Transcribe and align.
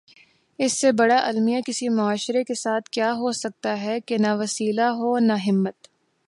اس 0.59 0.81
سے 0.81 0.91
بڑا 0.91 1.17
المیہ 1.23 1.61
کسی 1.65 1.89
معاشرے 1.89 2.43
کے 2.43 2.53
ساتھ 2.53 2.89
کیا 2.89 3.11
ہو 3.11 3.31
سکتاہے 3.31 3.99
کہ 3.99 4.17
نہ 4.17 4.33
وسیلہ 4.39 4.87
ہو 4.97 5.17
نہ 5.19 5.33
ہمت۔ 5.47 5.87